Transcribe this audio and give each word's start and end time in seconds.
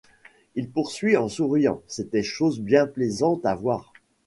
Il 0.55 0.71
poursuivit 0.71 1.15
en 1.17 1.27
souriant:— 1.29 1.83
C’était 1.87 2.23
chose 2.23 2.59
bien 2.59 2.87
plaisante 2.87 3.45
à 3.45 3.53
voir. 3.53 3.93